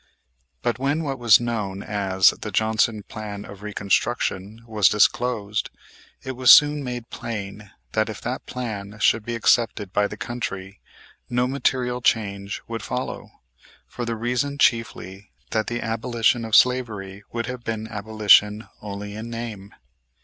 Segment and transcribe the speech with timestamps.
[0.63, 5.69] But when what was known as the Johnson Plan of Reconstruction was disclosed
[6.23, 10.79] it was soon made plain that if that plan should be accepted by the country
[11.29, 13.29] no material change would follow,
[13.87, 19.29] for the reason, chiefly, that the abolition of slavery would have been abolition only in
[19.29, 19.71] name.